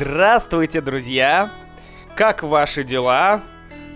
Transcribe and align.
Здравствуйте, 0.00 0.80
друзья! 0.80 1.50
Как 2.16 2.42
ваши 2.42 2.84
дела? 2.84 3.42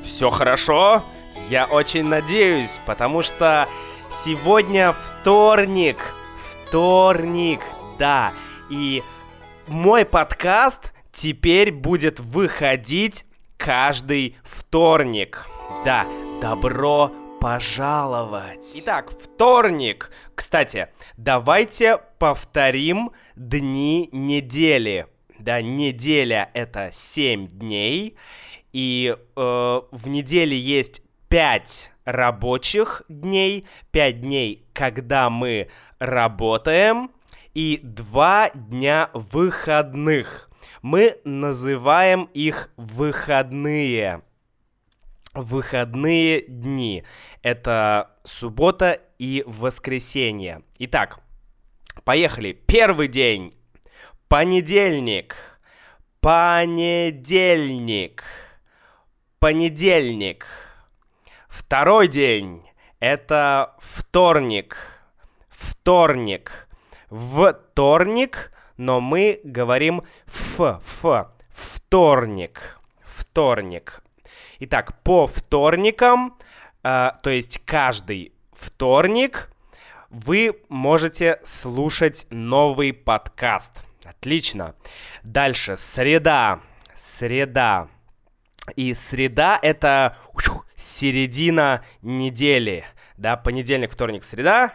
Все 0.05 0.29
хорошо? 0.29 1.03
Я 1.49 1.65
очень 1.65 2.05
надеюсь, 2.05 2.79
потому 2.85 3.23
что 3.23 3.67
сегодня 4.11 4.93
вторник. 4.93 5.97
Вторник, 6.67 7.61
да. 7.99 8.35
И 8.69 9.03
мой 9.67 10.05
подкаст 10.05 10.93
теперь 11.11 11.73
будет 11.73 12.21
выходить 12.21 13.25
каждый 13.57 14.37
вторник. 14.43 15.47
Да, 15.87 16.05
добро 16.39 17.13
пожаловать. 17.41 18.73
Итак, 18.75 19.11
вторник. 19.11 20.11
Кстати, 20.35 20.89
давайте 21.17 21.99
повторим 22.19 23.13
дни 23.37 24.11
недели. 24.13 25.07
Да, 25.45 25.61
неделя 25.61 26.51
это 26.55 26.89
7 26.91 27.49
дней. 27.49 28.17
И 28.73 29.15
э, 29.15 29.21
в 29.37 30.09
неделе 30.09 30.57
есть 30.57 31.03
5 31.29 31.91
рабочих 32.07 33.03
дней, 33.11 33.67
5 33.91 34.21
дней, 34.23 34.67
когда 34.73 35.29
мы 35.29 35.69
работаем, 35.99 37.11
и 37.53 37.79
2 37.83 38.53
дня 38.55 39.11
выходных. 39.13 40.51
Мы 40.81 41.19
называем 41.25 42.31
их 42.33 42.71
выходные. 42.79 44.23
Выходные 45.35 46.41
дни. 46.49 47.05
Это 47.43 48.13
суббота 48.25 48.99
и 49.19 49.45
воскресенье. 49.47 50.63
Итак, 50.79 51.21
поехали. 52.03 52.53
Первый 52.53 53.09
день. 53.09 53.53
Понедельник. 54.35 55.37
Понедельник. 56.21 58.25
Понедельник. 59.39 60.47
Второй 61.47 62.09
день. 62.09 62.65
Это 62.99 63.77
вторник. 63.79 64.77
Вторник. 65.49 66.67
Вторник, 67.09 68.51
но 68.77 69.01
мы 69.01 69.41
говорим 69.45 70.03
ф, 70.27 70.59
ф. 70.59 71.05
Вторник. 71.51 72.81
Вторник. 73.05 74.03
Итак, 74.59 75.01
по 75.05 75.29
вторникам, 75.29 76.37
э, 76.83 77.11
то 77.23 77.31
есть 77.31 77.61
каждый 77.65 78.33
вторник, 78.53 79.53
вы 80.11 80.61
можете 80.69 81.39
слушать 81.45 82.27
новый 82.31 82.93
подкаст. 82.93 83.85
Отлично. 84.05 84.75
Дальше, 85.23 85.77
среда. 85.77 86.61
Среда. 86.95 87.89
И 88.77 88.95
среда 88.95 89.59
это 89.61 90.17
середина 90.77 91.85
недели. 92.03 92.85
Да, 93.17 93.37
понедельник, 93.37 93.93
вторник, 93.93 94.25
среда 94.25 94.73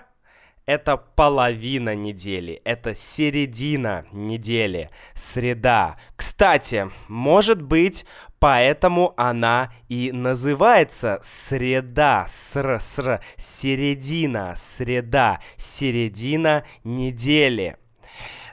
это 0.69 0.97
половина 0.97 1.95
недели, 1.95 2.61
это 2.63 2.93
середина 2.93 4.05
недели, 4.11 4.91
среда. 5.15 5.97
Кстати, 6.15 6.91
может 7.07 7.59
быть, 7.59 8.05
поэтому 8.37 9.15
она 9.17 9.73
и 9.87 10.11
называется 10.11 11.17
среда, 11.23 12.25
ср, 12.27 12.79
ср, 12.79 13.19
середина, 13.35 14.53
среда, 14.55 15.39
середина 15.57 16.63
недели. 16.83 17.77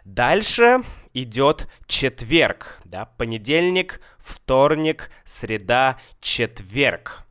Дальше 0.06 0.84
идет 1.14 1.66
четверг, 1.88 2.80
да, 2.84 3.06
понедельник, 3.06 4.00
вторник, 4.18 5.10
среда, 5.24 5.98
четверг. 6.20 7.26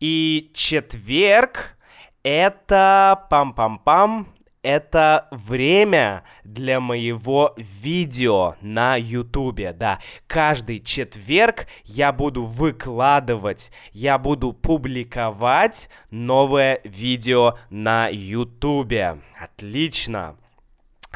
И 0.00 0.50
четверг 0.52 1.76
это 2.24 3.24
пам-пам-пам, 3.30 4.26
это 4.62 5.28
время 5.30 6.24
для 6.42 6.80
моего 6.80 7.54
видео 7.56 8.56
на 8.60 8.96
ютубе, 8.96 9.72
да. 9.72 10.00
Каждый 10.26 10.80
четверг 10.80 11.68
я 11.84 12.12
буду 12.12 12.42
выкладывать, 12.42 13.70
я 13.92 14.18
буду 14.18 14.52
публиковать 14.52 15.88
новое 16.10 16.80
видео 16.82 17.58
на 17.70 18.08
ютубе. 18.10 19.20
Отлично. 19.40 20.36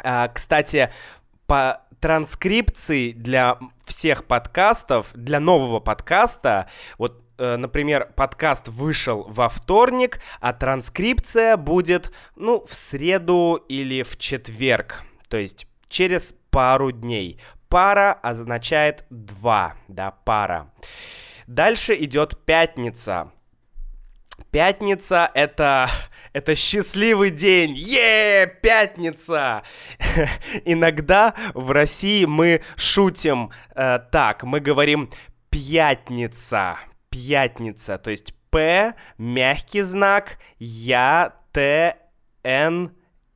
А, 0.03 0.29
кстати, 0.29 0.91
по 1.47 1.83
транскрипции 2.01 3.13
для 3.13 3.59
всех 3.87 4.25
подкастов, 4.25 5.09
для 5.15 5.41
нового 5.41 5.81
подкаста, 5.81 6.69
вот 6.99 7.23
Э, 7.39 7.57
например, 7.57 8.13
подкаст 8.17 8.69
вышел 8.69 9.27
во 9.29 9.49
вторник, 9.49 10.21
а 10.41 10.53
транскрипция 10.53 11.57
будет, 11.57 12.13
ну, 12.35 12.65
в 12.65 12.75
среду 12.75 13.63
или 13.69 14.03
в 14.03 14.17
четверг, 14.19 15.03
то 15.29 15.37
есть 15.37 15.67
через 15.89 16.35
пару 16.51 16.93
дней. 16.93 17.41
Пара 17.69 18.13
означает 18.23 19.05
два, 19.11 19.75
да, 19.89 20.13
пара. 20.13 20.71
Дальше 21.47 21.95
идет 21.95 22.39
пятница. 22.45 23.33
Пятница 24.51 25.31
это 25.35 25.91
это 26.37 26.55
счастливый 26.55 27.31
день. 27.31 27.73
Е, 27.75 28.47
пятница. 28.47 29.63
Иногда 30.67 31.35
в 31.55 31.71
России 31.71 32.27
мы 32.27 32.61
шутим 32.77 33.53
э, 33.75 34.01
так, 34.13 34.43
мы 34.43 34.61
говорим 34.61 35.11
пятница, 35.49 36.79
пятница, 37.09 37.97
то 37.97 38.11
есть 38.11 38.35
П, 38.51 38.95
мягкий 39.17 39.81
знак, 39.81 40.39
Я, 40.59 41.33
Т, 41.53 41.97
Н, 42.45 42.93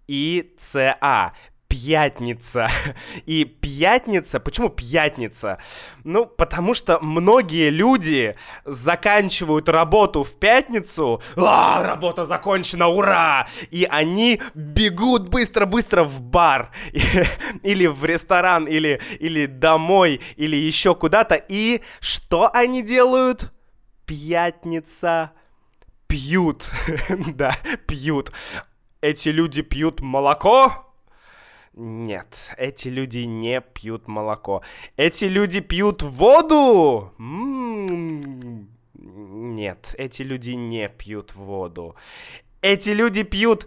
И, 0.07 0.55
Ц, 0.59 0.97
А 1.01 1.33
пятница. 1.71 2.69
И 3.27 3.45
пятница, 3.45 4.41
почему 4.41 4.69
пятница? 4.69 5.59
Ну, 6.05 6.27
потому 6.27 6.75
что 6.75 6.99
многие 7.01 7.71
люди 7.71 8.37
заканчивают 8.67 9.71
работу 9.71 10.23
в 10.23 10.33
пятницу, 10.39 11.23
а, 11.37 11.83
работа 11.83 12.27
закончена, 12.27 12.89
ура! 12.89 13.49
И 13.71 13.87
они 13.89 14.43
бегут 14.55 15.31
быстро-быстро 15.31 16.05
в 16.05 16.21
бар, 16.21 16.73
или 17.63 17.87
в 17.87 18.05
ресторан, 18.05 18.67
или, 18.67 19.01
или 19.19 19.47
домой, 19.47 20.21
или 20.37 20.57
еще 20.57 20.95
куда-то. 20.95 21.37
И 21.37 21.81
что 22.01 22.51
они 22.53 22.83
делают? 22.83 23.51
пятница 24.11 25.31
пьют. 26.09 26.69
да, 27.35 27.57
пьют. 27.87 28.33
Эти 29.01 29.29
люди 29.29 29.63
пьют 29.63 30.01
молоко? 30.01 30.90
Нет, 31.83 32.53
эти 32.59 32.89
люди 32.89 33.21
не 33.21 33.63
пьют 33.63 34.07
молоко. 34.07 34.63
Эти 34.99 35.25
люди 35.25 35.61
пьют 35.61 36.03
воду? 36.03 37.15
М-м-м. 37.19 38.69
Нет, 38.93 39.95
эти 39.97 40.21
люди 40.21 40.51
не 40.51 40.91
пьют 40.91 41.35
воду. 41.35 41.97
Эти 42.61 42.91
люди 42.91 43.23
пьют 43.23 43.67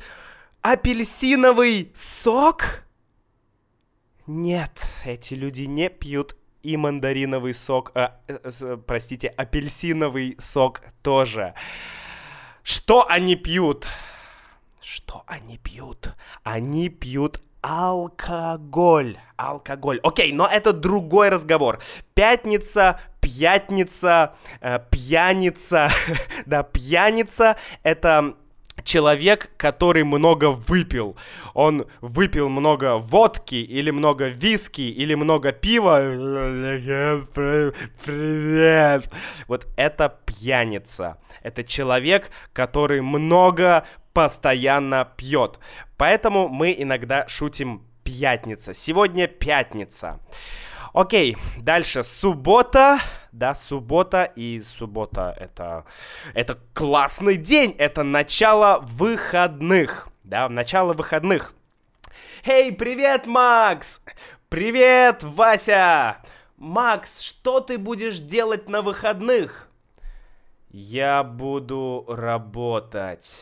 апельсиновый 0.61 1.91
сок? 1.95 2.83
Нет, 4.27 4.85
эти 5.03 5.33
люди 5.33 5.61
не 5.63 5.89
пьют 5.89 6.35
и 6.61 6.77
мандариновый 6.77 7.55
сок, 7.55 7.93
э, 7.95 8.09
э, 8.27 8.77
простите, 8.85 9.29
апельсиновый 9.29 10.35
сок 10.37 10.83
тоже. 11.01 11.55
Что 12.61 13.09
они 13.09 13.35
пьют? 13.35 13.87
Что 14.81 15.23
они 15.25 15.57
пьют? 15.57 16.13
Они 16.43 16.89
пьют 16.89 17.41
алкоголь. 17.63 19.17
Алкоголь. 19.37 19.99
Окей, 20.03 20.31
но 20.33 20.45
это 20.45 20.73
другой 20.73 21.29
разговор. 21.29 21.79
Пятница, 22.13 22.99
пятница, 23.21 24.35
э, 24.61 24.79
пьяница. 24.91 25.89
да, 26.45 26.63
пьяница 26.63 27.55
это 27.81 28.35
человек, 28.83 29.51
который 29.57 30.03
много 30.03 30.51
выпил. 30.51 31.15
Он 31.53 31.87
выпил 32.01 32.49
много 32.49 32.97
водки, 32.97 33.55
или 33.55 33.91
много 33.91 34.27
виски, 34.27 34.81
или 34.81 35.15
много 35.15 35.53
пива. 35.53 35.99
Привет! 38.05 39.09
Вот 39.47 39.67
это 39.77 40.19
пьяница. 40.25 41.17
Это 41.43 41.63
человек, 41.63 42.29
который 42.51 43.01
много 43.01 43.85
постоянно 44.13 45.05
пьет. 45.17 45.59
Поэтому 45.97 46.47
мы 46.47 46.75
иногда 46.77 47.27
шутим 47.27 47.85
пятница. 48.03 48.73
Сегодня 48.73 49.27
пятница. 49.27 50.19
Окей, 50.93 51.37
дальше 51.59 52.03
суббота, 52.03 52.99
да, 53.31 53.55
суббота, 53.55 54.25
и 54.25 54.61
суббота 54.61 55.35
это, 55.39 55.85
это 56.35 56.59
классный 56.73 57.37
день, 57.37 57.75
это 57.79 58.03
начало 58.03 58.77
выходных, 58.79 60.07
да, 60.23 60.47
начало 60.49 60.93
выходных. 60.93 61.55
Эй, 62.45 62.71
привет, 62.71 63.25
Макс! 63.25 64.01
Привет, 64.49 65.23
Вася! 65.23 66.17
Макс, 66.57 67.21
что 67.21 67.59
ты 67.59 67.79
будешь 67.79 68.19
делать 68.19 68.69
на 68.69 68.83
выходных? 68.83 69.69
Я 70.69 71.23
буду 71.23 72.05
работать. 72.07 73.33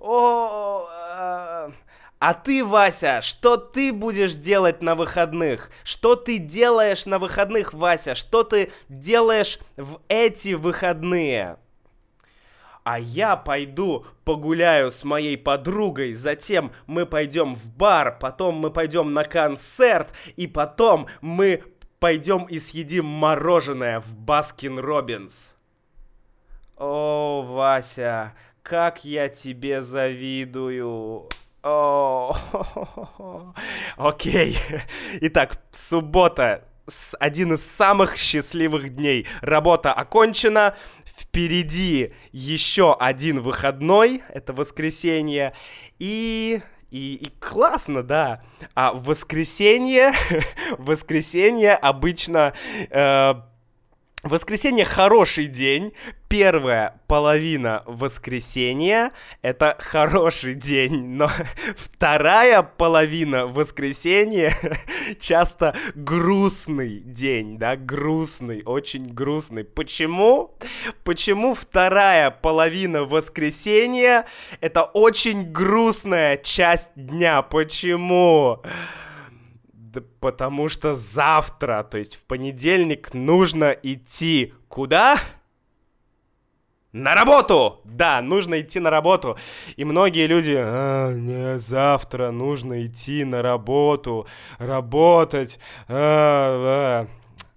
О, 0.00 0.88
а, 0.90 1.72
а 2.18 2.34
ты, 2.34 2.64
Вася, 2.64 3.20
что 3.22 3.56
ты 3.58 3.92
будешь 3.92 4.34
делать 4.34 4.82
на 4.82 4.94
выходных? 4.94 5.70
Что 5.84 6.16
ты 6.16 6.38
делаешь 6.38 7.04
на 7.04 7.18
выходных, 7.18 7.74
Вася? 7.74 8.14
Что 8.14 8.42
ты 8.42 8.72
делаешь 8.88 9.58
в 9.76 10.00
эти 10.08 10.54
выходные? 10.54 11.58
а 12.82 12.98
я 12.98 13.36
пойду 13.36 14.06
погуляю 14.24 14.90
с 14.90 15.04
моей 15.04 15.36
подругой, 15.36 16.14
затем 16.14 16.72
мы 16.86 17.06
пойдем 17.06 17.54
в 17.54 17.68
бар, 17.68 18.18
потом 18.18 18.56
мы 18.56 18.70
пойдем 18.70 19.12
на 19.12 19.22
концерт, 19.22 20.12
и 20.36 20.46
потом 20.46 21.06
мы 21.20 21.62
пойдем 21.98 22.44
и 22.44 22.58
съедим 22.58 23.04
мороженое 23.04 24.00
в 24.00 24.14
Баскин 24.14 24.78
Роббинс. 24.78 25.52
О, 26.76 27.42
Вася, 27.42 28.32
как 28.62 29.04
я 29.04 29.28
тебе 29.28 29.82
завидую. 29.82 31.28
Окей. 33.96 34.56
Итак, 35.20 35.58
суббота, 35.72 36.64
один 37.18 37.52
из 37.54 37.64
самых 37.64 38.16
счастливых 38.16 38.94
дней. 38.94 39.26
Работа 39.42 39.92
окончена, 39.92 40.74
впереди 41.04 42.14
еще 42.32 42.94
один 42.94 43.40
выходной, 43.40 44.22
это 44.30 44.52
воскресенье, 44.52 45.52
и 45.98 46.62
и, 46.90 47.14
и 47.14 47.30
классно, 47.38 48.02
да. 48.02 48.42
А 48.74 48.92
в 48.92 49.04
воскресенье, 49.04 50.12
воскресенье 50.78 51.74
обычно 51.74 52.52
э, 52.90 53.34
Воскресенье 54.22 54.84
хороший 54.84 55.46
день. 55.46 55.92
Первая 56.28 57.00
половина 57.06 57.82
воскресенья— 57.86 59.12
это 59.42 59.76
хороший 59.80 60.54
день, 60.54 61.16
но 61.16 61.28
вторая 61.76 62.62
половина 62.62 63.46
воскресенья 63.46 64.52
часто 65.20 65.74
грустный 65.94 67.00
день, 67.00 67.58
да, 67.58 67.76
грустный, 67.76 68.62
очень 68.64 69.06
грустный. 69.06 69.64
Почему? 69.64 70.56
Почему 71.02 71.54
вторая 71.54 72.30
половина 72.30 73.04
воскресенья— 73.04 74.26
это 74.60 74.84
очень 74.84 75.50
грустная 75.50 76.36
часть 76.36 76.90
дня? 76.94 77.42
Почему? 77.42 77.70
Почему? 78.60 78.60
Да 79.92 80.02
потому 80.20 80.68
что 80.68 80.94
завтра, 80.94 81.82
то 81.82 81.98
есть 81.98 82.14
в 82.14 82.20
понедельник, 82.20 83.12
нужно 83.12 83.70
идти 83.82 84.54
куда? 84.68 85.18
На 86.92 87.14
работу! 87.16 87.80
Да, 87.84 88.22
нужно 88.22 88.60
идти 88.60 88.78
на 88.78 88.90
работу. 88.90 89.36
И 89.74 89.84
многие 89.84 90.28
люди, 90.28 90.54
а, 90.56 91.12
не, 91.12 91.58
завтра 91.58 92.30
нужно 92.30 92.86
идти 92.86 93.24
на 93.24 93.42
работу, 93.42 94.28
работать. 94.58 95.58
А, 95.88 97.06
а. 97.06 97.08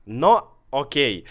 Но, 0.07 0.52
окей. 0.73 1.25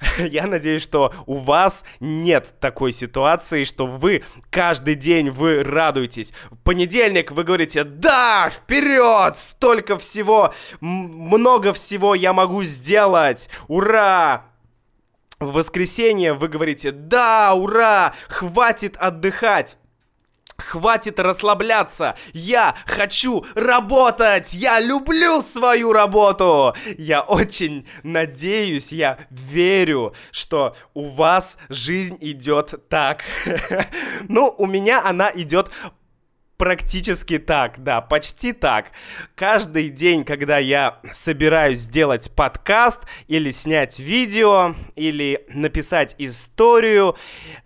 Я 0.18 0.46
надеюсь, 0.46 0.82
что 0.82 1.14
у 1.26 1.36
вас 1.36 1.84
нет 2.00 2.54
такой 2.60 2.92
ситуации, 2.92 3.64
что 3.64 3.86
вы 3.86 4.24
каждый 4.50 4.94
день 4.94 5.30
вы 5.30 5.62
радуетесь. 5.62 6.32
В 6.50 6.56
понедельник 6.56 7.32
вы 7.32 7.44
говорите, 7.44 7.84
да, 7.84 8.50
вперед, 8.50 9.36
столько 9.36 9.98
всего, 9.98 10.52
много 10.80 11.72
всего 11.72 12.14
я 12.14 12.32
могу 12.32 12.62
сделать, 12.62 13.48
ура! 13.68 14.46
В 15.38 15.52
воскресенье 15.52 16.32
вы 16.32 16.48
говорите, 16.48 16.92
да, 16.92 17.52
ура, 17.54 18.14
хватит 18.28 18.96
отдыхать. 18.96 19.76
Хватит 20.58 21.20
расслабляться! 21.20 22.16
Я 22.32 22.76
хочу 22.86 23.44
работать! 23.54 24.54
Я 24.54 24.80
люблю 24.80 25.42
свою 25.42 25.92
работу! 25.92 26.74
Я 26.96 27.20
очень 27.22 27.86
надеюсь, 28.02 28.92
я 28.92 29.18
верю, 29.30 30.14
что 30.30 30.74
у 30.94 31.08
вас 31.08 31.58
жизнь 31.68 32.18
идет 32.20 32.88
так. 32.88 33.22
Ну, 34.28 34.54
у 34.58 34.66
меня 34.66 35.02
она 35.04 35.30
идет 35.34 35.70
Практически 36.56 37.38
так, 37.38 37.82
да, 37.82 38.00
почти 38.00 38.52
так. 38.52 38.92
Каждый 39.34 39.90
день, 39.90 40.24
когда 40.24 40.56
я 40.56 41.00
собираюсь 41.12 41.80
сделать 41.80 42.30
подкаст 42.34 43.00
или 43.28 43.50
снять 43.50 43.98
видео, 43.98 44.74
или 44.94 45.44
написать 45.48 46.14
историю, 46.16 47.16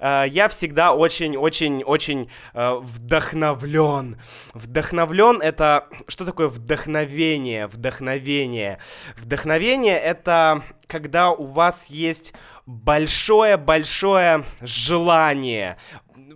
э, 0.00 0.24
я 0.28 0.48
всегда 0.48 0.92
очень-очень-очень 0.92 2.30
э, 2.52 2.74
вдохновлен. 2.80 4.20
Вдохновлен 4.54 5.40
это... 5.40 5.86
Что 6.08 6.24
такое 6.24 6.48
вдохновение? 6.48 7.68
Вдохновение. 7.68 8.80
Вдохновение 9.16 9.98
это 9.98 10.64
когда 10.90 11.30
у 11.30 11.44
вас 11.44 11.86
есть 11.86 12.34
большое-большое 12.66 14.44
желание, 14.60 15.78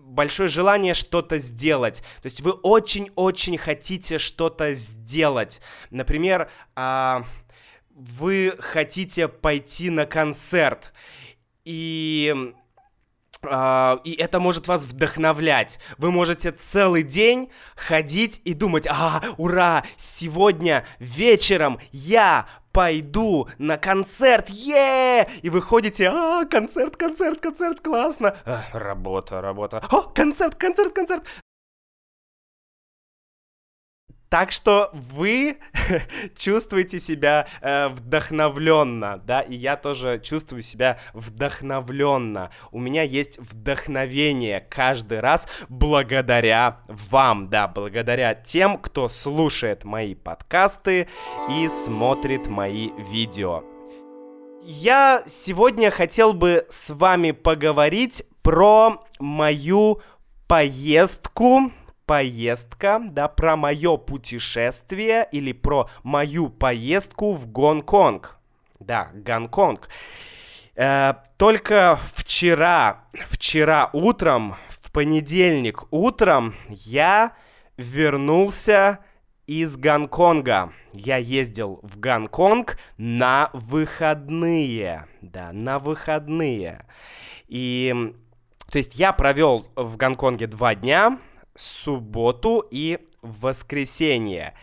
большое 0.00 0.48
желание 0.48 0.94
что-то 0.94 1.38
сделать. 1.38 2.02
То 2.22 2.26
есть 2.26 2.40
вы 2.40 2.52
очень-очень 2.52 3.58
хотите 3.58 4.18
что-то 4.18 4.74
сделать. 4.74 5.60
Например, 5.90 6.50
а, 6.74 7.24
вы 7.90 8.54
хотите 8.58 9.28
пойти 9.28 9.90
на 9.90 10.06
концерт, 10.06 10.92
и 11.64 12.54
и 14.04 14.12
это 14.12 14.40
может 14.40 14.68
вас 14.68 14.84
вдохновлять. 14.84 15.78
Вы 15.98 16.10
можете 16.10 16.52
целый 16.52 17.02
день 17.02 17.50
ходить 17.76 18.40
и 18.44 18.54
думать, 18.54 18.86
а, 18.86 19.22
ура, 19.36 19.84
сегодня 19.96 20.84
вечером 20.98 21.78
я 21.92 22.46
пойду 22.74 23.48
на 23.58 23.78
концерт, 23.78 24.50
е! 24.50 25.28
И 25.42 25.48
вы 25.48 25.62
ходите, 25.62 26.08
а, 26.08 26.44
концерт, 26.44 26.96
концерт, 26.96 27.40
концерт, 27.40 27.80
классно. 27.80 28.36
А, 28.44 28.64
работа, 28.72 29.40
работа. 29.40 29.82
О, 29.90 30.02
концерт, 30.02 30.56
концерт, 30.56 30.92
концерт. 30.92 31.24
Так 34.34 34.50
что 34.50 34.90
вы 34.92 35.58
чувствуете 36.36 36.98
себя 36.98 37.46
э, 37.60 37.86
вдохновленно, 37.86 39.22
да, 39.24 39.42
и 39.42 39.54
я 39.54 39.76
тоже 39.76 40.18
чувствую 40.18 40.62
себя 40.62 40.98
вдохновленно. 41.12 42.50
У 42.72 42.80
меня 42.80 43.04
есть 43.04 43.38
вдохновение 43.38 44.58
каждый 44.58 45.20
раз 45.20 45.46
благодаря 45.68 46.80
вам, 46.88 47.48
да, 47.48 47.68
благодаря 47.68 48.34
тем, 48.34 48.76
кто 48.78 49.08
слушает 49.08 49.84
мои 49.84 50.16
подкасты 50.16 51.06
и 51.48 51.68
смотрит 51.68 52.48
мои 52.48 52.90
видео. 53.08 53.62
Я 54.64 55.22
сегодня 55.28 55.92
хотел 55.92 56.32
бы 56.32 56.66
с 56.70 56.90
вами 56.90 57.30
поговорить 57.30 58.24
про 58.42 59.00
мою 59.20 60.02
поездку 60.48 61.70
поездка, 62.06 63.00
да, 63.02 63.28
про 63.28 63.56
мое 63.56 63.96
путешествие 63.96 65.28
или 65.32 65.52
про 65.52 65.88
мою 66.02 66.48
поездку 66.48 67.32
в 67.32 67.50
Гонконг. 67.50 68.38
Да, 68.80 69.10
Гонконг. 69.14 69.88
Э, 70.76 71.14
только 71.36 71.98
вчера, 72.14 73.04
вчера 73.28 73.90
утром, 73.92 74.56
в 74.68 74.90
понедельник 74.92 75.84
утром 75.90 76.54
я 76.68 77.32
вернулся 77.76 79.00
из 79.46 79.76
Гонконга. 79.76 80.72
Я 80.92 81.16
ездил 81.16 81.80
в 81.82 81.98
Гонконг 81.98 82.78
на 82.96 83.50
выходные. 83.52 85.06
Да, 85.20 85.52
на 85.52 85.78
выходные. 85.78 86.86
И, 87.48 88.14
то 88.70 88.78
есть 88.78 88.94
я 88.94 89.12
провел 89.12 89.66
в 89.76 89.96
Гонконге 89.96 90.46
два 90.46 90.74
дня, 90.74 91.18
субботу 91.56 92.66
и 92.70 92.98
воскресенье. 93.22 94.54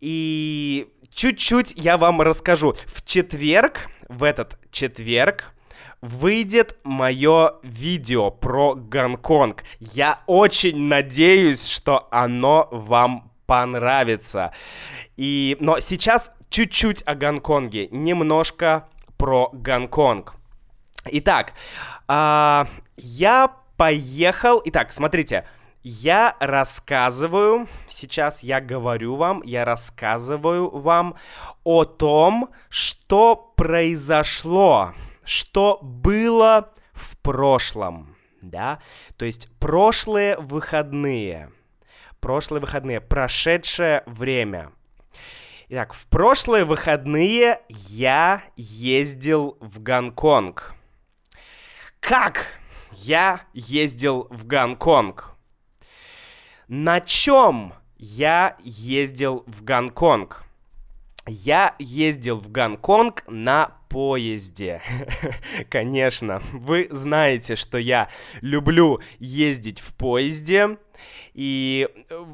И 0.00 0.88
чуть-чуть 1.12 1.72
я 1.76 1.96
вам 1.96 2.20
расскажу. 2.20 2.74
В 2.86 3.04
четверг, 3.04 3.88
в 4.08 4.22
этот 4.22 4.58
четверг, 4.70 5.54
выйдет 6.00 6.76
мое 6.84 7.54
видео 7.62 8.30
про 8.30 8.74
Гонконг. 8.74 9.64
Я 9.78 10.20
очень 10.26 10.76
надеюсь, 10.76 11.66
что 11.66 12.08
оно 12.10 12.68
вам 12.70 13.32
понравится. 13.46 14.52
И, 15.16 15.56
но 15.60 15.80
сейчас 15.80 16.32
чуть-чуть 16.50 17.02
о 17.06 17.14
Гонконге, 17.14 17.88
немножко 17.90 18.88
про 19.16 19.48
Гонконг. 19.52 20.34
Итак, 21.06 21.54
а, 22.06 22.66
я 22.96 23.50
поехал. 23.76 24.60
Итак, 24.64 24.92
смотрите, 24.92 25.46
я 25.84 26.34
рассказываю, 26.40 27.68
сейчас 27.88 28.42
я 28.42 28.60
говорю 28.62 29.16
вам, 29.16 29.42
я 29.44 29.66
рассказываю 29.66 30.70
вам 30.70 31.14
о 31.62 31.84
том, 31.84 32.50
что 32.70 33.52
произошло, 33.54 34.94
что 35.24 35.78
было 35.82 36.72
в 36.92 37.18
прошлом, 37.18 38.16
да, 38.40 38.80
то 39.18 39.26
есть 39.26 39.50
прошлые 39.60 40.38
выходные, 40.38 41.52
прошлые 42.18 42.62
выходные, 42.62 43.02
прошедшее 43.02 44.04
время. 44.06 44.72
Итак, 45.68 45.92
в 45.92 46.06
прошлые 46.06 46.64
выходные 46.64 47.60
я 47.68 48.42
ездил 48.56 49.58
в 49.60 49.82
Гонконг. 49.82 50.74
Как 52.00 52.46
я 52.92 53.42
ездил 53.52 54.28
в 54.30 54.46
Гонконг? 54.46 55.33
На 56.68 57.00
чем 57.00 57.74
я 57.98 58.56
ездил 58.62 59.44
в 59.46 59.62
Гонконг? 59.62 60.44
Я 61.26 61.74
ездил 61.78 62.38
в 62.38 62.50
Гонконг 62.50 63.24
на 63.26 63.72
поезде. 63.88 64.82
Конечно, 65.68 66.42
вы 66.52 66.88
знаете, 66.90 67.56
что 67.56 67.78
я 67.78 68.08
люблю 68.40 69.00
ездить 69.18 69.80
в 69.80 69.94
поезде. 69.94 70.78
И 71.34 71.88
э, 72.08 72.24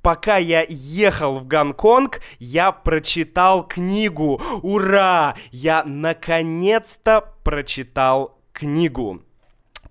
пока 0.00 0.36
я 0.36 0.64
ехал 0.68 1.40
в 1.40 1.46
Гонконг, 1.46 2.20
я 2.38 2.70
прочитал 2.70 3.66
книгу. 3.66 4.40
Ура! 4.62 5.36
Я 5.50 5.82
наконец-то 5.84 7.34
прочитал 7.42 8.38
книгу. 8.52 9.22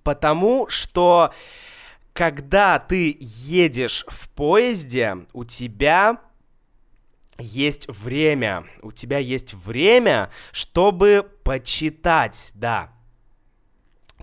Потому 0.04 0.68
что 0.70 1.34
когда 2.14 2.80
ты 2.80 3.18
едешь 3.20 4.06
в 4.08 4.30
поезде, 4.30 5.26
у 5.34 5.44
тебя 5.46 6.20
есть 7.38 7.88
время. 7.88 8.66
У 8.82 8.92
тебя 8.92 9.18
есть 9.18 9.54
время, 9.54 10.30
чтобы 10.52 11.30
почитать, 11.44 12.52
да. 12.54 12.92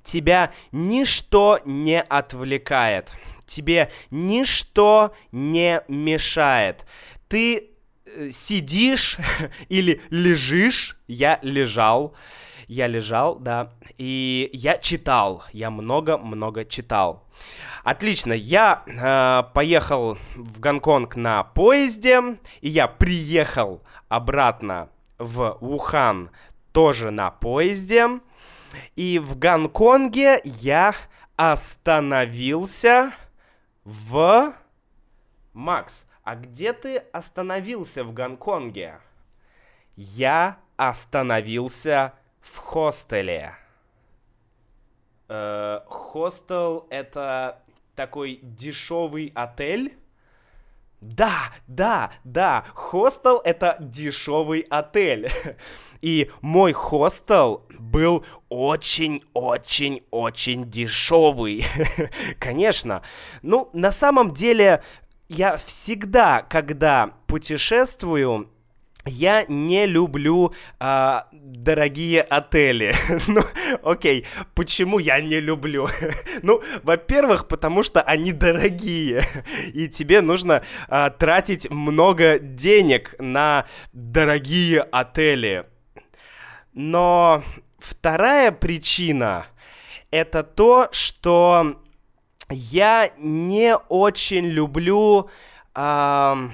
Тебя 0.02 0.52
ничто 0.72 1.60
не 1.64 2.00
отвлекает. 2.00 3.12
Тебе 3.46 3.90
ничто 4.10 5.14
не 5.32 5.82
мешает. 5.88 6.86
Ты 7.28 7.70
э, 8.06 8.30
сидишь 8.30 9.18
или 9.68 10.00
лежишь, 10.10 10.98
я 11.08 11.38
лежал, 11.42 12.14
я 12.68 12.86
лежал, 12.86 13.36
да, 13.36 13.72
и 13.96 14.50
я 14.52 14.76
читал, 14.76 15.42
я 15.52 15.70
много-много 15.70 16.64
читал. 16.64 17.24
Отлично, 17.82 18.34
я 18.34 18.82
э, 18.86 19.52
поехал 19.54 20.18
в 20.36 20.60
Гонконг 20.60 21.16
на 21.16 21.42
поезде, 21.44 22.20
и 22.60 22.68
я 22.68 22.86
приехал 22.86 23.82
обратно 24.08 24.90
в 25.18 25.56
Ухан 25.60 26.30
тоже 26.72 27.10
на 27.10 27.30
поезде. 27.30 28.20
И 28.96 29.18
в 29.18 29.38
Гонконге 29.38 30.40
я 30.44 30.94
остановился 31.36 33.12
в... 33.84 34.52
Макс, 35.54 36.04
а 36.22 36.36
где 36.36 36.74
ты 36.74 36.98
остановился 37.12 38.04
в 38.04 38.12
Гонконге? 38.12 39.00
Я 39.96 40.58
остановился 40.76 42.12
в 42.40 42.56
хостеле. 42.56 43.54
Э, 45.28 45.80
хостел 45.86 46.86
это 46.90 47.62
такой 47.94 48.40
дешевый 48.42 49.30
отель. 49.34 49.96
Да, 51.00 51.52
да, 51.68 52.10
да, 52.24 52.64
хостел 52.74 53.40
это 53.44 53.76
дешевый 53.78 54.66
отель. 54.68 55.30
И 56.00 56.28
мой 56.40 56.72
хостел 56.72 57.64
был 57.78 58.24
очень-очень-очень 58.48 60.64
дешевый. 60.64 61.64
Конечно. 62.40 63.02
Ну, 63.42 63.70
на 63.72 63.92
самом 63.92 64.34
деле, 64.34 64.82
я 65.28 65.56
всегда, 65.56 66.42
когда 66.42 67.12
путешествую, 67.26 68.50
я 69.08 69.44
не 69.48 69.86
люблю 69.86 70.54
а, 70.78 71.28
дорогие 71.32 72.22
отели. 72.22 72.94
ну, 73.26 73.42
окей, 73.82 74.26
почему 74.54 74.98
я 74.98 75.20
не 75.20 75.40
люблю? 75.40 75.88
ну, 76.42 76.62
во-первых, 76.82 77.48
потому 77.48 77.82
что 77.82 78.00
они 78.02 78.32
дорогие, 78.32 79.22
и 79.72 79.88
тебе 79.88 80.20
нужно 80.20 80.62
а, 80.88 81.10
тратить 81.10 81.70
много 81.70 82.38
денег 82.38 83.14
на 83.18 83.66
дорогие 83.92 84.82
отели. 84.82 85.66
Но 86.74 87.42
вторая 87.78 88.52
причина 88.52 89.46
это 90.10 90.42
то, 90.42 90.88
что 90.92 91.80
я 92.50 93.10
не 93.18 93.76
очень 93.76 94.46
люблю... 94.46 95.28
А, 95.74 96.50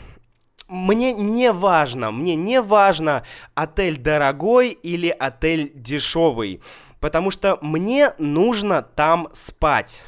мне 0.75 1.13
не 1.13 1.53
важно, 1.53 2.11
мне 2.11 2.35
не 2.35 2.61
важно, 2.61 3.25
отель 3.55 3.97
дорогой 3.97 4.71
или 4.71 5.09
отель 5.09 5.73
дешевый, 5.75 6.61
потому 7.01 7.31
что 7.31 7.59
мне 7.63 8.13
нужно 8.19 8.83
там 8.83 9.29
спать. 9.33 10.03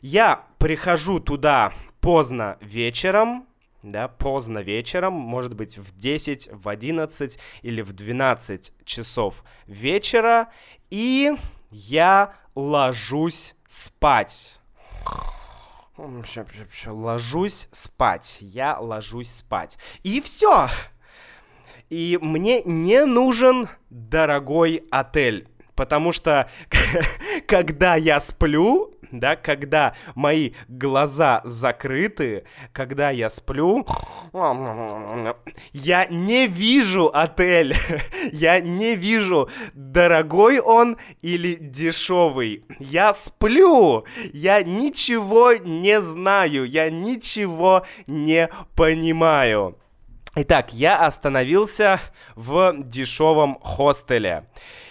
Я 0.00 0.46
прихожу 0.58 1.20
туда 1.20 1.72
поздно 2.00 2.56
вечером, 2.60 3.46
да, 3.82 4.06
поздно 4.06 4.60
вечером, 4.60 5.12
может 5.14 5.54
быть 5.54 5.76
в 5.76 5.98
10, 5.98 6.50
в 6.52 6.68
11 6.68 7.38
или 7.62 7.82
в 7.82 7.92
12 7.92 8.72
часов 8.84 9.44
вечера, 9.66 10.48
и 10.90 11.32
я 11.70 12.34
ложусь 12.54 13.54
спать 13.66 14.60
ложусь 16.86 17.68
спать. 17.70 18.38
Я 18.40 18.78
ложусь 18.78 19.30
спать. 19.30 19.78
И 20.02 20.20
все. 20.20 20.68
И 21.90 22.18
мне 22.20 22.62
не 22.62 23.04
нужен 23.04 23.68
дорогой 23.90 24.84
отель. 24.90 25.48
Потому 25.74 26.12
что 26.12 26.50
когда 27.46 27.96
я 27.96 28.20
сплю, 28.20 28.94
да, 29.12 29.36
когда 29.36 29.94
мои 30.14 30.52
глаза 30.68 31.42
закрыты, 31.44 32.44
когда 32.72 33.10
я 33.10 33.30
сплю, 33.30 33.86
я 35.72 36.06
не 36.06 36.46
вижу 36.46 37.10
отель, 37.12 37.76
я 38.32 38.60
не 38.60 38.96
вижу, 38.96 39.50
дорогой 39.74 40.58
он 40.58 40.96
или 41.20 41.54
дешевый. 41.54 42.64
Я 42.78 43.12
сплю, 43.12 44.04
я 44.32 44.62
ничего 44.62 45.52
не 45.54 46.00
знаю, 46.00 46.64
я 46.64 46.90
ничего 46.90 47.84
не 48.06 48.48
понимаю. 48.74 49.78
Итак, 50.34 50.72
я 50.72 51.04
остановился 51.04 52.00
в 52.34 52.74
дешевом 52.78 53.58
хостеле. 53.60 54.46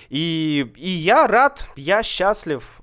И, 0.10 0.72
и 0.76 0.90
я 0.90 1.26
рад, 1.26 1.66
я 1.78 2.04
счастлив 2.04 2.81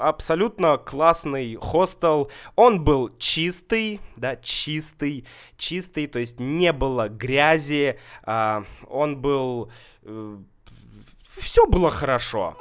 абсолютно 0.00 0.78
классный 0.78 1.56
хостел. 1.56 2.30
Он 2.56 2.82
был 2.82 3.10
чистый, 3.18 4.00
да, 4.16 4.36
чистый, 4.36 5.26
чистый, 5.56 6.06
то 6.06 6.18
есть 6.18 6.40
не 6.40 6.72
было 6.72 7.08
грязи. 7.08 7.98
А, 8.24 8.64
он 8.88 9.20
был... 9.20 9.70
Э, 10.02 10.38
все 11.38 11.66
было 11.66 11.90
хорошо. 11.90 12.54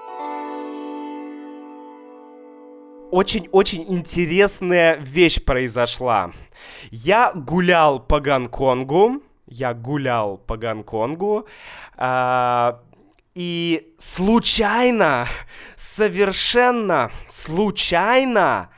Очень-очень 3.11 3.85
интересная 3.87 4.95
вещь 4.97 5.43
произошла. 5.43 6.31
Я 6.91 7.31
гулял 7.33 7.99
по 7.99 8.19
Гонконгу, 8.19 9.23
я 9.47 9.73
гулял 9.73 10.37
по 10.37 10.57
Гонконгу, 10.57 11.47
а, 11.97 12.81
и 13.35 13.93
случайно, 13.97 15.27
совершенно 15.75 17.11
случайно, 17.27 18.69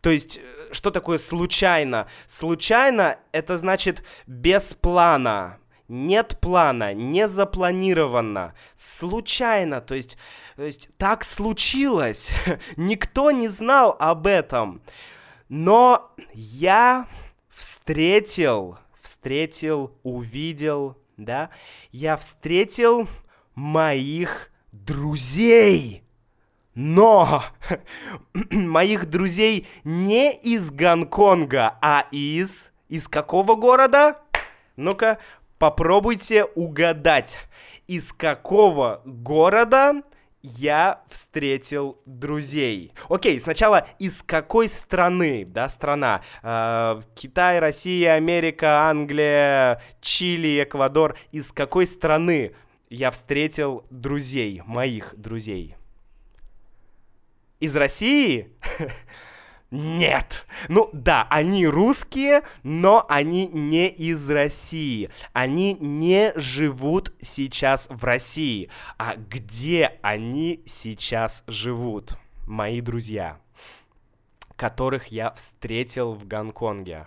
то 0.00 0.10
есть 0.10 0.38
э, 0.38 0.72
что 0.72 0.90
такое 0.90 1.18
случайно? 1.18 2.06
Случайно 2.26 3.18
это 3.32 3.58
значит 3.58 4.04
без 4.26 4.74
плана, 4.74 5.58
нет 5.88 6.38
плана, 6.40 6.94
не 6.94 7.28
запланировано, 7.28 8.54
случайно, 8.76 9.80
то 9.80 9.94
есть, 9.94 10.16
то 10.56 10.64
есть 10.64 10.90
так 10.96 11.24
случилось, 11.24 12.30
никто 12.76 13.30
не 13.30 13.48
знал 13.48 13.96
об 13.98 14.26
этом, 14.26 14.82
но 15.48 16.12
я 16.32 17.08
встретил, 17.48 18.78
встретил, 19.02 19.92
увидел, 20.02 20.96
да, 21.16 21.50
я 21.90 22.16
встретил 22.16 23.08
моих 23.54 24.50
друзей. 24.72 26.02
Но 26.74 27.44
моих 28.50 29.10
друзей 29.10 29.66
не 29.84 30.32
из 30.32 30.70
Гонконга, 30.70 31.78
а 31.80 32.06
из... 32.10 32.70
Из 32.88 33.06
какого 33.06 33.54
города? 33.54 34.18
Ну-ка, 34.74 35.18
попробуйте 35.58 36.44
угадать, 36.44 37.38
из 37.86 38.12
какого 38.12 39.00
города 39.04 40.02
я 40.42 41.02
встретил 41.08 41.98
друзей. 42.06 42.92
Окей, 43.08 43.38
сначала 43.38 43.86
из 43.98 44.22
какой 44.22 44.68
страны, 44.68 45.44
да, 45.44 45.68
страна? 45.68 46.22
Э, 46.42 47.02
Китай, 47.14 47.58
Россия, 47.58 48.14
Америка, 48.14 48.88
Англия, 48.88 49.82
Чили, 50.00 50.62
Эквадор. 50.62 51.16
Из 51.30 51.52
какой 51.52 51.86
страны 51.86 52.54
я 52.90 53.12
встретил 53.12 53.86
друзей, 53.88 54.62
моих 54.66 55.14
друзей? 55.16 55.76
Из 57.60 57.74
России? 57.76 58.52
Нет. 59.70 60.44
Ну 60.68 60.90
да, 60.92 61.28
они 61.30 61.66
русские, 61.66 62.42
но 62.64 63.06
они 63.08 63.46
не 63.46 63.88
из 63.88 64.28
России. 64.28 65.10
Они 65.32 65.74
не 65.74 66.32
живут 66.34 67.14
сейчас 67.22 67.86
в 67.88 68.02
России. 68.02 68.68
А 68.98 69.14
где 69.14 69.98
они 70.02 70.62
сейчас 70.66 71.44
живут? 71.46 72.18
Мои 72.46 72.80
друзья, 72.80 73.38
которых 74.56 75.08
я 75.08 75.30
встретил 75.32 76.14
в 76.14 76.26
Гонконге. 76.26 77.06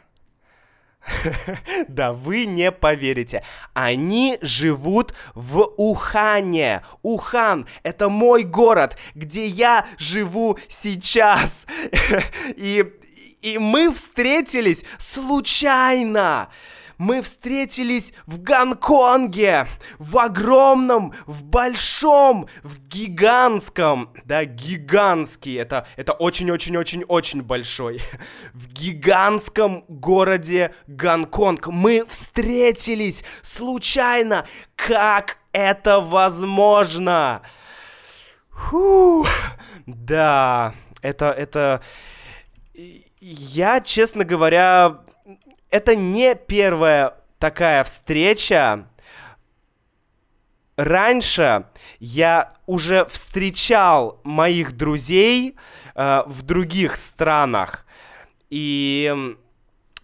Да, 1.88 2.14
вы 2.14 2.46
не 2.46 2.72
поверите. 2.72 3.44
Они 3.74 4.38
живут 4.42 5.14
в 5.34 5.62
Ухане. 5.78 6.84
Ухан— 7.02 7.68
это 7.84 8.10
мой 8.10 8.44
город, 8.44 8.98
где 9.16 9.46
я 9.46 9.86
живу 9.98 10.58
сейчас. 10.70 11.66
И, 12.56 12.86
и 13.42 13.58
мы 13.58 13.92
встретились 13.94 14.84
случайно 15.00 16.50
мы 16.98 17.22
встретились 17.22 18.14
в 18.26 18.42
Гонконге, 18.42 19.68
в 20.00 20.18
огромном, 20.18 21.14
в 21.26 21.44
большом, 21.44 22.48
в 22.64 22.80
гигантском, 22.88 24.14
да, 24.26 24.46
гигантский, 24.46 25.58
это, 25.58 25.88
это 25.96 26.14
очень-очень-очень-очень 26.14 27.42
большой, 27.42 28.02
в 28.54 28.68
гигантском 28.68 29.86
городе 29.88 30.74
Гонконг. 30.88 31.68
Мы 31.68 32.04
встретились 32.08 33.24
случайно. 33.42 34.46
Как 34.76 35.38
это 35.52 36.00
возможно? 36.00 37.42
Фу, 38.50 39.26
да, 39.86 40.74
это, 41.02 41.32
это... 41.32 41.82
Я, 43.20 43.80
честно 43.80 44.26
говоря, 44.26 45.04
это 45.74 45.96
не 45.96 46.36
первая 46.36 47.16
такая 47.40 47.84
встреча. 47.84 48.88
Раньше 50.78 51.66
я 52.00 52.54
уже 52.68 53.06
встречал 53.06 54.22
моих 54.24 54.78
друзей 54.78 55.56
э, 55.96 56.24
в 56.28 56.44
других 56.44 56.96
странах. 56.96 57.88
И, 58.52 59.36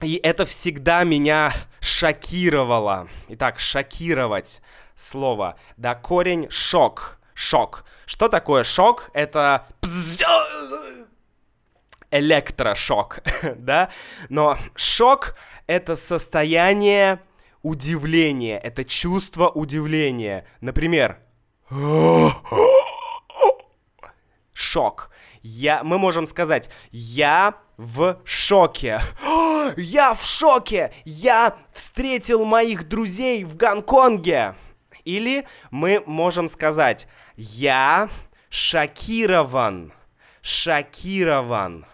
и 0.02 0.16
это 0.24 0.46
всегда 0.46 1.04
меня 1.04 1.54
шокировало. 1.82 3.08
Итак, 3.28 3.60
шокировать 3.60 4.62
слово. 4.96 5.56
Да, 5.78 5.94
корень 5.94 6.50
шок. 6.50 7.20
Шок. 7.36 7.86
Что 8.08 8.28
такое 8.28 8.64
шок? 8.64 9.12
Это 9.14 9.68
электрошок, 12.10 13.20
да? 13.56 13.92
Но 14.30 14.58
шок 14.76 15.36
это 15.70 15.96
состояние 15.96 17.22
удивления, 17.62 18.58
это 18.58 18.84
чувство 18.84 19.50
удивления. 19.50 20.48
Например, 20.62 21.20
шок. 24.52 25.12
Я, 25.44 25.84
мы 25.84 26.00
можем 26.00 26.26
сказать, 26.26 26.72
я 26.90 27.54
в 27.78 28.20
шоке. 28.26 29.00
Я 29.78 30.16
в 30.16 30.26
шоке! 30.26 30.92
Я 31.06 31.56
встретил 31.72 32.44
моих 32.44 32.90
друзей 32.90 33.44
в 33.44 33.56
Гонконге. 33.56 34.56
Или 35.06 35.46
мы 35.70 36.02
можем 36.08 36.48
сказать, 36.48 37.08
я 37.38 38.10
шокирован. 38.50 39.94
Шокирован. 40.42 41.86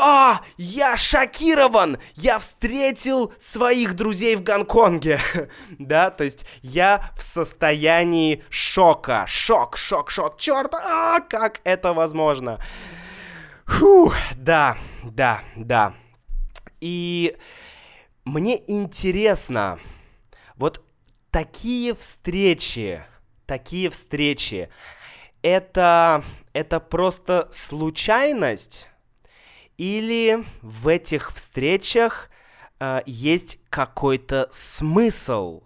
А, 0.00 0.42
я 0.56 0.96
шокирован! 0.96 1.98
Я 2.14 2.38
встретил 2.38 3.32
своих 3.38 3.94
друзей 3.94 4.36
в 4.36 4.44
Гонконге. 4.44 5.20
да, 5.78 6.10
то 6.10 6.22
есть 6.22 6.46
я 6.62 7.10
в 7.16 7.22
состоянии 7.22 8.44
шока. 8.48 9.24
Шок, 9.26 9.76
шок, 9.76 10.10
шок. 10.10 10.38
Черт, 10.38 10.72
а, 10.74 11.18
как 11.20 11.60
это 11.64 11.92
возможно? 11.92 12.60
Фу, 13.66 14.12
да, 14.36 14.78
да, 15.02 15.42
да. 15.56 15.94
И 16.80 17.36
мне 18.24 18.62
интересно, 18.70 19.80
вот 20.54 20.80
такие 21.32 21.94
встречи, 21.96 23.04
такие 23.46 23.90
встречи, 23.90 24.70
это, 25.42 26.22
это 26.52 26.78
просто 26.78 27.48
случайность? 27.50 28.86
Или 29.78 30.44
в 30.60 30.88
этих 30.88 31.32
встречах 31.32 32.30
э, 32.80 33.00
есть 33.06 33.58
какой-то 33.70 34.48
смысл? 34.50 35.62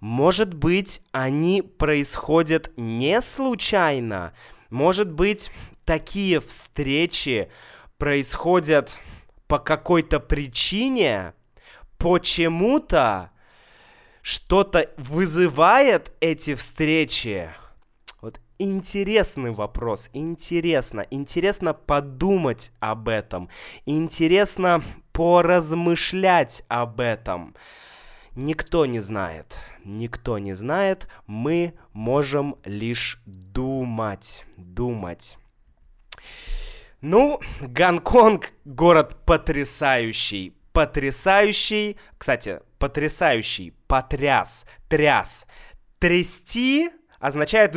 Может 0.00 0.52
быть, 0.52 1.00
они 1.12 1.62
происходят 1.62 2.70
не 2.76 3.22
случайно. 3.22 4.34
Может 4.68 5.10
быть, 5.10 5.50
такие 5.86 6.40
встречи 6.40 7.50
происходят 7.96 8.94
по 9.48 9.58
какой-то 9.58 10.20
причине, 10.20 11.32
почему-то 11.96 13.30
что-то 14.20 14.90
вызывает 14.98 16.12
эти 16.20 16.54
встречи. 16.54 17.50
Интересный 18.58 19.50
вопрос, 19.50 20.08
интересно, 20.14 21.06
интересно 21.10 21.74
подумать 21.74 22.72
об 22.80 23.08
этом, 23.10 23.50
интересно 23.84 24.82
поразмышлять 25.12 26.64
об 26.68 27.00
этом. 27.00 27.54
Никто 28.34 28.86
не 28.86 29.00
знает, 29.00 29.58
никто 29.84 30.38
не 30.38 30.54
знает, 30.54 31.06
мы 31.26 31.74
можем 31.92 32.56
лишь 32.64 33.20
думать, 33.26 34.46
думать. 34.56 35.36
Ну, 37.02 37.40
Гонконг 37.60 38.52
город 38.64 39.18
потрясающий, 39.26 40.54
потрясающий, 40.72 41.98
кстати, 42.16 42.60
потрясающий, 42.78 43.74
потряс, 43.86 44.64
тряс, 44.88 45.44
трясти 45.98 46.90
означает, 47.18 47.72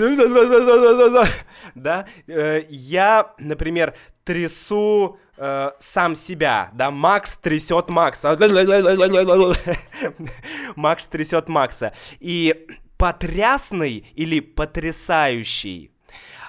да, 1.75 2.06
э, 2.28 2.63
я, 2.69 3.34
например, 3.38 3.95
трясу 4.23 5.19
э, 5.38 5.71
сам 5.80 6.15
себя, 6.15 6.69
да, 6.73 6.91
Макс 6.91 7.38
трясет 7.38 7.89
Макса, 7.89 8.36
Макс 10.75 11.08
трясет 11.08 11.49
Макса, 11.49 11.93
и 12.19 12.67
потрясный 12.97 14.06
или 14.15 14.39
потрясающий 14.39 15.91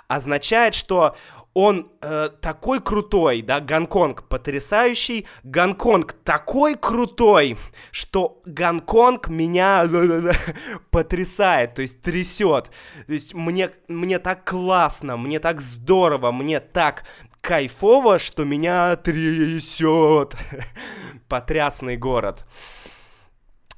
означает, 0.08 0.74
что 0.74 1.16
он 1.52 1.90
э, 2.00 2.30
такой 2.40 2.80
крутой, 2.80 3.42
да, 3.42 3.60
Гонконг 3.60 4.28
потрясающий, 4.28 5.26
Гонконг 5.42 6.12
такой 6.12 6.76
крутой, 6.76 7.56
что 7.90 8.40
Гонконг 8.44 9.28
меня 9.28 9.88
потрясает, 10.90 11.74
то 11.74 11.82
есть 11.82 12.02
трясет, 12.02 12.70
то 13.06 13.12
есть 13.12 13.34
мне, 13.34 13.70
мне 13.88 14.20
так 14.20 14.48
классно, 14.48 15.16
мне 15.16 15.40
так 15.40 15.60
здорово, 15.60 16.30
мне 16.30 16.60
так 16.60 17.04
кайфово, 17.40 18.18
что 18.18 18.44
меня 18.44 18.96
трясет. 18.96 20.36
Потрясный 21.28 21.96
город. 21.96 22.46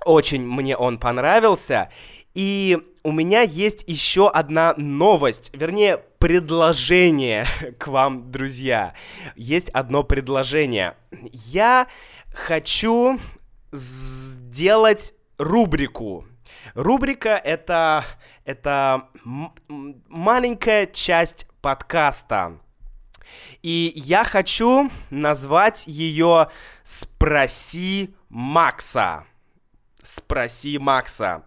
Очень 0.04 0.44
мне 0.44 0.76
он 0.76 0.98
понравился. 0.98 1.90
И 2.35 2.78
у 3.04 3.12
меня 3.12 3.42
есть 3.42 3.84
еще 3.86 4.28
одна 4.28 4.74
новость, 4.76 5.50
вернее, 5.54 5.98
предложение 6.18 7.46
к 7.78 7.88
вам, 7.88 8.30
друзья. 8.30 8.94
Есть 9.34 9.70
одно 9.70 10.02
предложение. 10.04 10.96
Я 11.32 11.88
хочу 12.32 13.18
сделать 13.72 15.14
рубрику. 15.38 16.26
Рубрика 16.74 17.30
это, 17.30 18.04
это 18.44 19.08
маленькая 20.08 20.86
часть 20.86 21.46
подкаста. 21.60 22.58
И 23.62 23.92
я 23.94 24.24
хочу 24.24 24.90
назвать 25.10 25.86
ее 25.86 26.50
«Спроси 26.82 28.14
Макса». 28.28 29.24
«Спроси 30.02 30.78
Макса». 30.78 31.44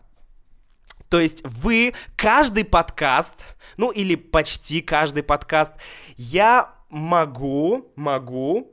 То 1.09 1.19
есть 1.19 1.43
вы 1.43 1.93
каждый 2.15 2.65
подкаст, 2.65 3.33
ну 3.77 3.91
или 3.91 4.15
почти 4.15 4.81
каждый 4.81 5.23
подкаст, 5.23 5.73
я 6.17 6.73
могу, 6.89 7.91
могу 7.95 8.71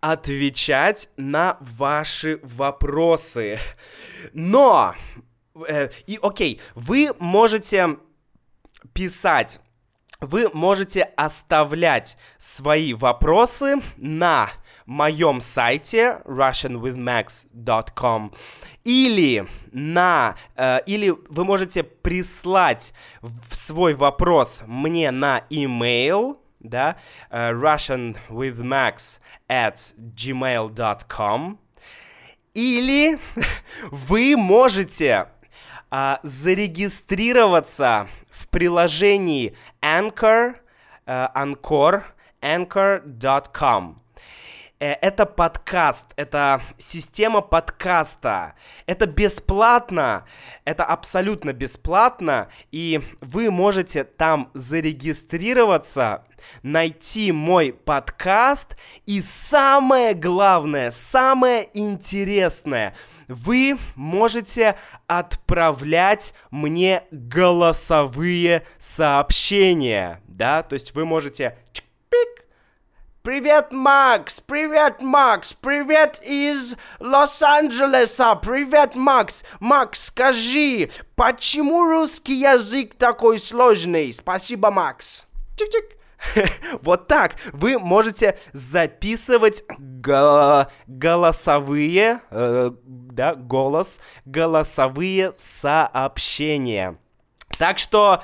отвечать 0.00 1.08
на 1.16 1.56
ваши 1.60 2.40
вопросы. 2.42 3.58
Но, 4.32 4.94
э, 5.66 5.90
и 6.06 6.18
окей, 6.22 6.60
вы 6.74 7.10
можете 7.18 7.98
писать 8.92 9.60
вы 10.20 10.48
можете 10.52 11.02
оставлять 11.02 12.16
свои 12.38 12.94
вопросы 12.94 13.76
на 13.96 14.50
моем 14.86 15.40
сайте 15.40 16.20
russianwithmax.com 16.24 18.32
или 18.84 19.46
на 19.72 20.36
э, 20.56 20.78
или 20.86 21.14
вы 21.28 21.44
можете 21.44 21.82
прислать 21.82 22.94
свой 23.50 23.94
вопрос 23.94 24.62
мне 24.66 25.10
на 25.10 25.42
email 25.50 26.38
да 26.60 26.96
э, 27.30 27.52
russianwithmax 27.52 29.18
at 29.48 29.94
gmail.com 29.98 31.58
или 32.54 33.18
вы 33.90 34.36
можете 34.36 35.26
э, 35.90 36.16
зарегистрироваться 36.22 38.08
в 38.30 38.46
приложении 38.48 39.56
Anchor, 39.82 40.56
uh, 41.06 41.32
Anchor, 41.34 42.04
anchor.com. 42.42 43.96
Э, 44.78 44.92
это 45.00 45.24
подкаст, 45.24 46.06
это 46.16 46.60
система 46.76 47.40
подкаста. 47.40 48.54
Это 48.84 49.06
бесплатно, 49.06 50.26
это 50.66 50.84
абсолютно 50.84 51.54
бесплатно, 51.54 52.48
и 52.72 53.00
вы 53.22 53.50
можете 53.50 54.04
там 54.04 54.50
зарегистрироваться, 54.52 56.26
найти 56.62 57.32
мой 57.32 57.72
подкаст, 57.72 58.76
и 59.06 59.22
самое 59.22 60.12
главное, 60.12 60.90
самое 60.90 61.68
интересное– 61.72 62.94
вы 63.28 63.76
можете 63.96 64.76
отправлять 65.08 66.32
мне 66.52 67.02
голосовые 67.10 68.62
сообщения, 68.78 70.20
да, 70.28 70.62
то 70.62 70.74
есть 70.74 70.94
вы 70.94 71.04
можете 71.04 71.58
Привет, 73.26 73.72
Макс! 73.72 74.40
Привет, 74.40 75.02
Макс! 75.02 75.52
Привет 75.52 76.20
из 76.22 76.76
Лос-Анджелеса! 77.00 78.36
Привет, 78.36 78.94
Макс! 78.94 79.42
Макс, 79.58 80.04
скажи, 80.04 80.90
почему 81.16 81.82
русский 81.86 82.38
язык 82.38 82.94
такой 82.94 83.40
сложный? 83.40 84.12
Спасибо, 84.12 84.70
Макс! 84.70 85.26
Чик-чик! 85.56 86.48
вот 86.82 87.08
так 87.08 87.34
вы 87.52 87.80
можете 87.80 88.38
записывать 88.52 89.64
го- 89.76 90.68
голосовые, 90.86 92.20
э, 92.30 92.70
да, 92.84 93.34
голос, 93.34 93.98
голосовые 94.24 95.32
сообщения. 95.36 96.96
Так 97.58 97.78
что 97.78 98.22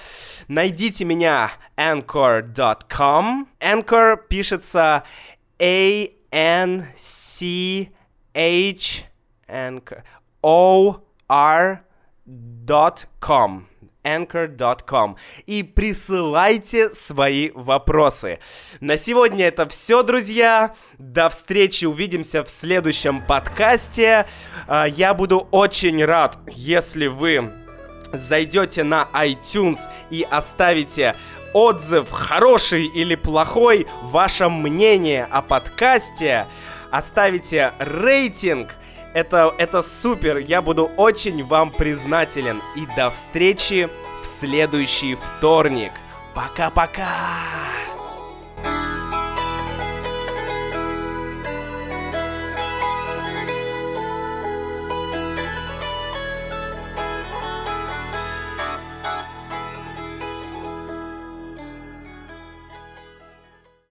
найдите 0.48 1.04
меня 1.04 1.52
anchor.com. 1.76 3.48
Anchor 3.60 4.18
пишется 4.28 5.04
A-N-C-H 5.58 6.32
O-R.com 10.42 11.18
anchor.com 14.04 15.16
и 15.46 15.62
присылайте 15.62 16.90
свои 16.90 17.50
вопросы. 17.54 18.40
На 18.80 18.96
сегодня 18.96 19.46
это 19.46 19.68
все, 19.68 20.02
друзья. 20.02 20.74
До 20.98 21.28
встречи, 21.28 21.84
увидимся 21.84 22.42
в 22.42 22.50
следующем 22.50 23.24
подкасте. 23.24 24.26
А, 24.66 24.86
я 24.86 25.14
буду 25.14 25.46
очень 25.52 26.04
рад, 26.04 26.36
если 26.48 27.06
вы 27.06 27.61
зайдете 28.12 28.84
на 28.84 29.08
iTunes 29.12 29.78
и 30.10 30.26
оставите 30.30 31.14
отзыв, 31.52 32.10
хороший 32.10 32.86
или 32.86 33.14
плохой, 33.14 33.86
ваше 34.02 34.48
мнение 34.48 35.26
о 35.30 35.42
подкасте, 35.42 36.46
оставите 36.90 37.72
рейтинг– 37.78 38.74
это, 39.14 39.52
это 39.58 39.82
супер, 39.82 40.38
я 40.38 40.62
буду 40.62 40.90
очень 40.96 41.44
вам 41.44 41.70
признателен. 41.70 42.62
И 42.76 42.86
до 42.96 43.10
встречи 43.10 43.88
в 44.22 44.26
следующий 44.26 45.16
вторник. 45.16 45.92
Пока-пока! 46.34 47.08